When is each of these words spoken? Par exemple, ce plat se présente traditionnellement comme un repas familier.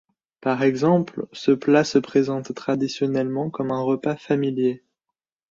Par 0.41 0.63
exemple, 0.63 1.27
ce 1.31 1.51
plat 1.51 1.83
se 1.83 1.99
présente 1.99 2.55
traditionnellement 2.55 3.51
comme 3.51 3.69
un 3.71 3.81
repas 3.83 4.15
familier. 4.15 4.83